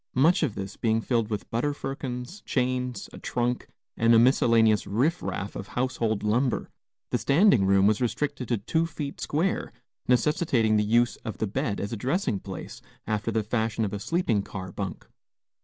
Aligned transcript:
Much 0.15 0.41
of 0.41 0.55
this 0.55 0.77
being 0.77 0.99
filled 0.99 1.29
with 1.29 1.47
butter 1.51 1.75
firkins, 1.75 2.41
chains, 2.43 3.07
a 3.13 3.19
trunk, 3.19 3.67
and 3.95 4.15
a 4.15 4.17
miscellaneous 4.17 4.87
riff 4.87 5.21
raff 5.21 5.55
of 5.55 5.67
household 5.77 6.23
lumber, 6.23 6.71
the 7.11 7.19
standing 7.19 7.67
room 7.67 7.85
was 7.85 8.01
restricted 8.01 8.47
to 8.47 8.57
two 8.57 8.87
feet 8.87 9.21
square, 9.21 9.71
necessitating 10.07 10.75
the 10.75 10.83
use 10.83 11.17
of 11.17 11.37
the 11.37 11.45
bed 11.45 11.79
as 11.79 11.93
a 11.93 11.97
dressing 11.97 12.39
place, 12.39 12.81
after 13.05 13.29
the 13.29 13.43
fashion 13.43 13.85
of 13.85 13.93
a 13.93 13.99
sleeping 13.99 14.41
car 14.41 14.71
bunk. 14.71 15.05